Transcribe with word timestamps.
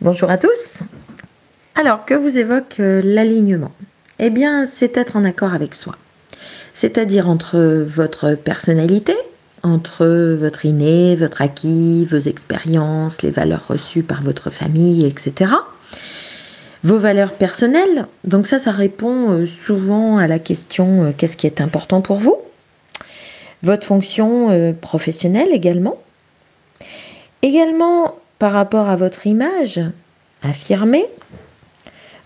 Bonjour 0.00 0.30
à 0.30 0.38
tous. 0.38 0.84
Alors, 1.74 2.04
que 2.04 2.14
vous 2.14 2.38
évoque 2.38 2.76
euh, 2.78 3.02
l'alignement? 3.02 3.72
Eh 4.20 4.30
bien, 4.30 4.64
c'est 4.64 4.96
être 4.96 5.16
en 5.16 5.24
accord 5.24 5.54
avec 5.54 5.74
soi. 5.74 5.96
C'est-à-dire 6.72 7.28
entre 7.28 7.58
votre 7.84 8.36
personnalité, 8.36 9.16
entre 9.64 10.06
votre 10.36 10.64
inné, 10.64 11.16
votre 11.16 11.42
acquis, 11.42 12.04
vos 12.04 12.18
expériences, 12.18 13.22
les 13.22 13.32
valeurs 13.32 13.66
reçues 13.66 14.04
par 14.04 14.22
votre 14.22 14.50
famille, 14.50 15.04
etc. 15.04 15.50
Vos 16.84 16.98
valeurs 16.98 17.32
personnelles, 17.32 18.06
donc 18.22 18.46
ça, 18.46 18.60
ça 18.60 18.70
répond 18.70 19.32
euh, 19.32 19.46
souvent 19.46 20.18
à 20.18 20.28
la 20.28 20.38
question 20.38 21.06
euh, 21.06 21.12
qu'est-ce 21.16 21.36
qui 21.36 21.48
est 21.48 21.60
important 21.60 22.02
pour 22.02 22.18
vous? 22.18 22.36
Votre 23.64 23.84
fonction 23.84 24.72
professionnelle 24.80 25.48
également. 25.50 26.00
Également, 27.42 28.14
par 28.38 28.52
rapport 28.52 28.88
à 28.88 28.96
votre 28.96 29.26
image 29.26 29.80
affirmée, 30.42 31.06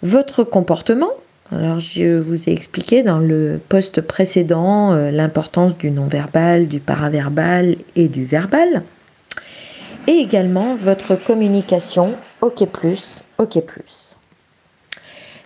votre 0.02 0.44
comportement. 0.44 1.10
Alors 1.50 1.80
je 1.80 2.18
vous 2.18 2.48
ai 2.48 2.52
expliqué 2.52 3.02
dans 3.02 3.18
le 3.18 3.60
poste 3.68 4.00
précédent 4.00 4.92
euh, 4.92 5.10
l'importance 5.10 5.76
du 5.76 5.90
non-verbal, 5.90 6.66
du 6.66 6.80
paraverbal 6.80 7.76
et 7.96 8.08
du 8.08 8.24
verbal. 8.24 8.82
Et 10.06 10.12
également 10.12 10.74
votre 10.74 11.14
communication 11.14 12.14
OK 12.40 12.66
plus, 12.66 13.22
OK 13.38 13.60
plus. 13.60 14.16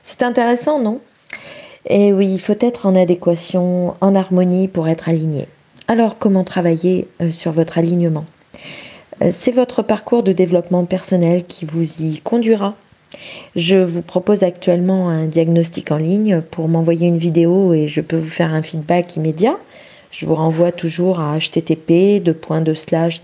C'est 0.02 0.22
intéressant, 0.22 0.80
non? 0.80 1.00
Et 1.88 2.12
oui, 2.12 2.28
il 2.32 2.40
faut 2.40 2.56
être 2.60 2.86
en 2.86 2.96
adéquation, 2.96 3.94
en 4.00 4.14
harmonie 4.14 4.68
pour 4.68 4.88
être 4.88 5.08
aligné. 5.08 5.48
Alors 5.88 6.18
comment 6.18 6.44
travailler 6.44 7.08
euh, 7.20 7.30
sur 7.30 7.52
votre 7.52 7.78
alignement? 7.78 8.24
C'est 9.30 9.52
votre 9.52 9.82
parcours 9.82 10.22
de 10.22 10.32
développement 10.32 10.84
personnel 10.84 11.44
qui 11.44 11.64
vous 11.64 12.02
y 12.02 12.20
conduira. 12.20 12.74
Je 13.54 13.76
vous 13.76 14.02
propose 14.02 14.42
actuellement 14.42 15.08
un 15.08 15.24
diagnostic 15.26 15.90
en 15.90 15.96
ligne 15.96 16.42
pour 16.42 16.68
m'envoyer 16.68 17.08
une 17.08 17.16
vidéo 17.18 17.72
et 17.72 17.88
je 17.88 18.00
peux 18.00 18.16
vous 18.16 18.28
faire 18.28 18.54
un 18.54 18.62
feedback 18.62 19.16
immédiat. 19.16 19.56
Je 20.10 20.26
vous 20.26 20.34
renvoie 20.34 20.72
toujours 20.72 21.20
à 21.20 21.38
http 21.38 22.20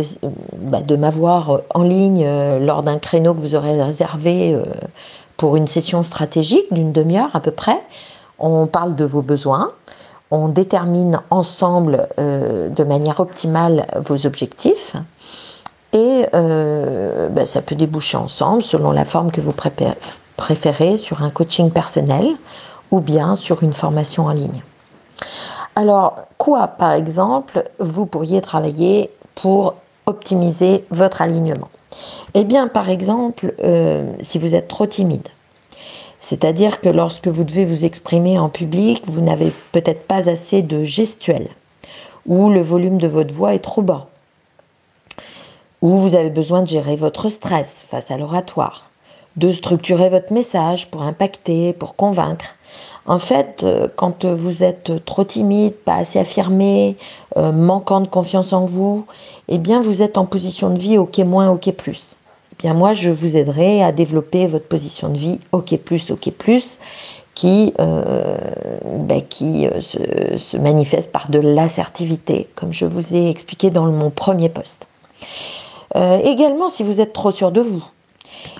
bah, 0.57 0.81
de 0.81 0.95
m'avoir 0.95 1.61
en 1.73 1.83
ligne 1.83 2.23
euh, 2.25 2.59
lors 2.59 2.83
d'un 2.83 2.97
créneau 2.97 3.33
que 3.33 3.41
vous 3.41 3.55
aurez 3.55 3.81
réservé 3.81 4.57
pour 5.37 5.55
une 5.55 5.67
session 5.67 6.03
stratégique 6.03 6.71
d'une 6.71 6.91
demi-heure 6.91 7.35
à 7.35 7.41
peu 7.41 7.51
près. 7.51 7.79
On 8.39 8.67
parle 8.67 8.95
de 8.95 9.05
vos 9.05 9.21
besoins, 9.21 9.73
on 10.31 10.47
détermine 10.47 11.21
ensemble 11.29 12.07
de 12.17 12.83
manière 12.83 13.19
optimale 13.19 13.85
vos 14.05 14.25
objectifs 14.25 14.95
et 15.93 16.25
bah, 16.31 17.45
ça 17.45 17.61
peut 17.61 17.75
déboucher 17.75 18.17
ensemble 18.17 18.63
selon 18.63 18.91
la 18.91 19.05
forme 19.05 19.31
que 19.31 19.41
vous 19.41 19.51
préparez 19.51 19.95
préféré 20.37 20.97
sur 20.97 21.23
un 21.23 21.29
coaching 21.29 21.71
personnel 21.71 22.35
ou 22.91 22.99
bien 22.99 23.35
sur 23.35 23.63
une 23.63 23.73
formation 23.73 24.25
en 24.25 24.31
ligne. 24.31 24.63
Alors, 25.75 26.25
quoi, 26.37 26.67
par 26.67 26.91
exemple, 26.93 27.63
vous 27.79 28.05
pourriez 28.05 28.41
travailler 28.41 29.09
pour 29.35 29.75
optimiser 30.05 30.85
votre 30.91 31.21
alignement? 31.21 31.69
Eh 32.33 32.43
bien, 32.43 32.67
par 32.67 32.89
exemple, 32.89 33.55
euh, 33.63 34.11
si 34.19 34.37
vous 34.37 34.55
êtes 34.55 34.67
trop 34.67 34.85
timide, 34.85 35.27
c'est-à-dire 36.19 36.79
que 36.79 36.89
lorsque 36.89 37.27
vous 37.27 37.43
devez 37.43 37.65
vous 37.65 37.85
exprimer 37.85 38.39
en 38.39 38.49
public, 38.49 39.03
vous 39.07 39.21
n'avez 39.21 39.53
peut-être 39.71 40.07
pas 40.07 40.29
assez 40.29 40.61
de 40.61 40.83
gestuelle, 40.83 41.49
ou 42.25 42.49
le 42.49 42.61
volume 42.61 42.97
de 42.97 43.07
votre 43.07 43.33
voix 43.33 43.53
est 43.53 43.59
trop 43.59 43.81
bas, 43.81 44.07
ou 45.81 45.97
vous 45.97 46.15
avez 46.15 46.29
besoin 46.29 46.61
de 46.61 46.67
gérer 46.67 46.95
votre 46.95 47.29
stress 47.29 47.83
face 47.89 48.09
à 48.09 48.17
l'oratoire, 48.17 48.89
de 49.37 49.51
structurer 49.51 50.09
votre 50.09 50.31
message 50.31 50.91
pour 50.91 51.01
impacter, 51.01 51.73
pour 51.73 51.95
convaincre. 51.95 52.55
En 53.05 53.19
fait, 53.19 53.63
euh, 53.63 53.87
quand 53.95 54.25
vous 54.25 54.63
êtes 54.63 55.03
trop 55.05 55.25
timide, 55.25 55.73
pas 55.73 55.95
assez 55.95 56.19
affirmé, 56.19 56.95
euh, 57.35 57.51
manquant 57.51 57.99
de 57.99 58.07
confiance 58.07 58.53
en 58.53 58.65
vous, 58.65 59.05
eh 59.49 59.57
bien 59.57 59.81
vous 59.81 60.01
êtes 60.01 60.17
en 60.17 60.25
position 60.25 60.69
de 60.69 60.79
vie 60.79 60.97
OK 60.97 61.17
moins, 61.19 61.49
OK 61.49 61.71
plus. 61.73 62.17
Eh 62.53 62.55
bien 62.59 62.73
moi, 62.73 62.93
je 62.93 63.09
vous 63.09 63.35
aiderai 63.35 63.83
à 63.83 63.91
développer 63.91 64.47
votre 64.47 64.67
position 64.67 65.09
de 65.09 65.17
vie 65.17 65.39
OK 65.51 65.75
plus, 65.77 66.11
OK 66.11 66.31
plus, 66.31 66.79
qui, 67.35 67.73
euh, 67.79 68.37
ben, 68.85 69.21
qui 69.21 69.67
se, 69.81 70.37
se, 70.37 70.55
manifeste 70.55 71.11
par 71.11 71.29
de 71.29 71.39
l'assertivité, 71.39 72.47
comme 72.55 72.71
je 72.71 72.85
vous 72.85 73.15
ai 73.15 73.29
expliqué 73.29 73.69
dans 73.71 73.87
mon 73.87 74.11
premier 74.11 74.49
poste. 74.49 74.87
également, 75.95 76.69
si 76.69 76.83
vous 76.83 77.01
êtes 77.01 77.11
trop 77.11 77.31
sûr 77.31 77.51
de 77.51 77.61
vous, 77.61 77.83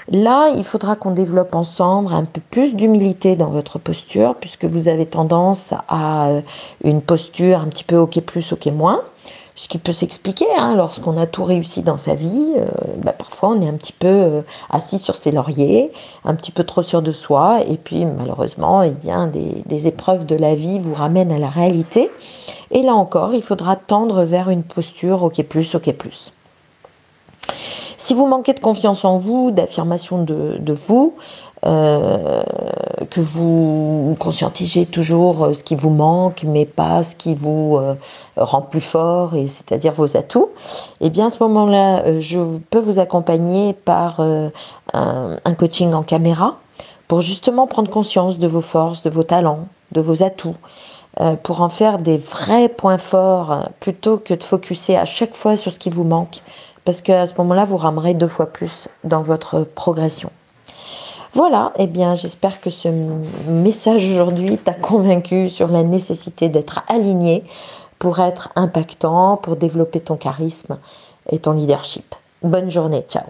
Là, 0.09 0.49
il 0.55 0.63
faudra 0.63 0.95
qu'on 0.95 1.11
développe 1.11 1.55
ensemble 1.55 2.13
un 2.13 2.25
peu 2.25 2.41
plus 2.51 2.75
d'humilité 2.75 3.35
dans 3.35 3.49
votre 3.49 3.79
posture, 3.79 4.35
puisque 4.35 4.65
vous 4.65 4.87
avez 4.87 5.05
tendance 5.05 5.73
à 5.87 6.27
euh, 6.27 6.41
une 6.83 7.01
posture 7.01 7.59
un 7.59 7.67
petit 7.67 7.83
peu 7.83 7.97
OK 7.97 8.19
plus, 8.21 8.51
OK 8.51 8.65
moins. 8.67 9.01
Ce 9.55 9.67
qui 9.67 9.77
peut 9.77 9.91
s'expliquer 9.91 10.47
hein, 10.57 10.75
lorsqu'on 10.75 11.15
a 11.15 11.27
tout 11.27 11.43
réussi 11.43 11.83
dans 11.83 11.97
sa 11.97 12.15
vie. 12.15 12.53
Euh, 12.57 12.67
bah, 12.97 13.13
parfois, 13.13 13.49
on 13.49 13.61
est 13.61 13.69
un 13.69 13.73
petit 13.73 13.93
peu 13.93 14.07
euh, 14.07 14.41
assis 14.71 14.97
sur 14.97 15.15
ses 15.15 15.31
lauriers, 15.31 15.91
un 16.25 16.33
petit 16.33 16.51
peu 16.51 16.63
trop 16.63 16.81
sûr 16.81 17.01
de 17.01 17.11
soi, 17.11 17.61
et 17.67 17.77
puis 17.77 18.05
malheureusement, 18.05 18.81
eh 18.81 18.89
bien, 18.89 19.27
des, 19.27 19.63
des 19.65 19.87
épreuves 19.87 20.25
de 20.25 20.35
la 20.35 20.55
vie 20.55 20.79
vous 20.79 20.95
ramènent 20.95 21.31
à 21.31 21.39
la 21.39 21.49
réalité. 21.49 22.09
Et 22.71 22.81
là 22.81 22.95
encore, 22.95 23.35
il 23.35 23.43
faudra 23.43 23.75
tendre 23.75 24.23
vers 24.23 24.49
une 24.49 24.63
posture 24.63 25.23
OK 25.23 25.41
plus, 25.43 25.75
OK 25.75 25.93
plus. 25.93 26.33
Si 28.03 28.13
vous 28.13 28.27
manquez 28.27 28.51
de 28.51 28.59
confiance 28.59 29.05
en 29.05 29.17
vous, 29.17 29.51
d'affirmation 29.51 30.23
de, 30.23 30.77
vous, 30.89 31.13
euh, 31.65 32.43
que 33.09 33.21
vous 33.21 34.17
conscientisez 34.19 34.85
toujours 34.85 35.45
euh, 35.45 35.53
ce 35.53 35.63
qui 35.63 35.75
vous 35.77 35.89
manque, 35.89 36.43
mais 36.43 36.65
pas 36.65 37.03
ce 37.03 37.15
qui 37.15 37.33
vous 37.33 37.77
euh, 37.77 37.95
rend 38.35 38.61
plus 38.61 38.81
fort, 38.81 39.31
c'est-à-dire 39.47 39.93
vos 39.93 40.17
atouts, 40.17 40.49
eh 40.99 41.09
bien 41.09 41.27
à 41.27 41.29
ce 41.29 41.41
moment-là, 41.43 42.19
je 42.19 42.57
peux 42.69 42.79
vous 42.79 42.99
accompagner 42.99 43.71
par 43.71 44.19
un, 44.19 44.51
un, 44.91 45.53
coaching 45.53 45.93
en 45.93 46.03
caméra 46.03 46.57
pour 47.07 47.21
justement 47.21 47.67
prendre 47.67 47.89
conscience 47.89 48.37
de 48.37 48.47
vos 48.47 48.59
forces, 48.59 49.01
de 49.01 49.09
vos 49.09 49.23
talents, 49.23 49.69
de 49.93 50.01
vos 50.01 50.23
atouts, 50.23 50.57
pour 51.43 51.61
en 51.61 51.69
faire 51.69 51.99
des 51.99 52.17
vrais 52.17 52.67
points 52.67 52.97
forts 52.97 53.69
plutôt 53.79 54.17
que 54.17 54.33
de 54.33 54.43
focuser 54.43 54.97
à 54.97 55.05
chaque 55.05 55.35
fois 55.35 55.55
sur 55.55 55.71
ce 55.71 55.79
qui 55.79 55.89
vous 55.89 56.03
manque 56.03 56.41
parce 56.85 57.01
qu'à 57.01 57.25
ce 57.27 57.33
moment-là, 57.37 57.65
vous 57.65 57.77
ramerez 57.77 58.13
deux 58.13 58.27
fois 58.27 58.47
plus 58.47 58.89
dans 59.03 59.21
votre 59.21 59.61
progression. 59.61 60.31
Voilà, 61.33 61.73
eh 61.77 61.87
bien 61.87 62.13
j'espère 62.13 62.61
que 62.61 62.69
ce 62.69 62.89
message 63.47 64.05
aujourd'hui 64.05 64.57
t'a 64.57 64.73
convaincu 64.73 65.49
sur 65.49 65.67
la 65.67 65.81
nécessité 65.81 66.47
d'être 66.47 66.83
aligné 66.87 67.43
pour 67.97 68.19
être 68.19 68.49
impactant, 68.55 69.37
pour 69.37 69.55
développer 69.55 69.99
ton 69.99 70.15
charisme 70.15 70.77
et 71.31 71.39
ton 71.39 71.53
leadership. 71.53 72.13
Bonne 72.43 72.69
journée, 72.69 73.03
ciao 73.09 73.23